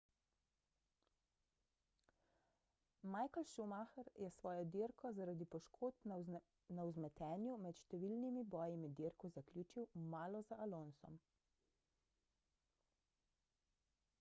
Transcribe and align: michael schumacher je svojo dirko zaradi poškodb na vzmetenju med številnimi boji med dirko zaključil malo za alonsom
michael 3.15 3.43
schumacher 3.49 4.07
je 4.23 4.29
svojo 4.37 4.63
dirko 4.75 5.11
zaradi 5.17 5.47
poškodb 5.57 6.09
na 6.79 6.85
vzmetenju 6.89 7.59
med 7.67 7.83
številnimi 7.83 8.45
boji 8.57 8.81
med 8.85 8.97
dirko 9.01 9.31
zaključil 9.37 9.89
malo 10.17 10.41
za 10.51 10.59
alonsom 10.67 11.21